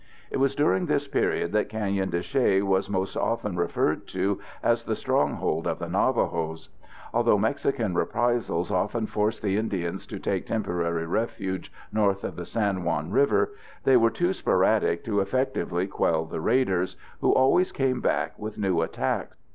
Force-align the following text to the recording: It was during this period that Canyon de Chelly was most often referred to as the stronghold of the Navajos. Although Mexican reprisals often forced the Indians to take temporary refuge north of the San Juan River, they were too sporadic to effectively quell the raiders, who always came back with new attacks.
It 0.31 0.37
was 0.37 0.55
during 0.55 0.87
this 0.87 1.07
period 1.07 1.51
that 1.51 1.69
Canyon 1.69 2.09
de 2.09 2.21
Chelly 2.23 2.63
was 2.63 2.89
most 2.89 3.15
often 3.15 3.55
referred 3.55 4.07
to 4.07 4.39
as 4.63 4.83
the 4.83 4.95
stronghold 4.95 5.67
of 5.67 5.77
the 5.77 5.87
Navajos. 5.87 6.69
Although 7.13 7.37
Mexican 7.37 7.93
reprisals 7.93 8.71
often 8.71 9.05
forced 9.05 9.43
the 9.43 9.57
Indians 9.57 10.07
to 10.07 10.17
take 10.17 10.47
temporary 10.47 11.05
refuge 11.05 11.71
north 11.93 12.23
of 12.23 12.35
the 12.35 12.45
San 12.47 12.83
Juan 12.83 13.11
River, 13.11 13.51
they 13.83 13.95
were 13.95 14.09
too 14.09 14.33
sporadic 14.33 15.03
to 15.03 15.19
effectively 15.19 15.85
quell 15.85 16.25
the 16.25 16.41
raiders, 16.41 16.95
who 17.19 17.31
always 17.31 17.71
came 17.71 18.01
back 18.01 18.33
with 18.39 18.57
new 18.57 18.81
attacks. 18.81 19.37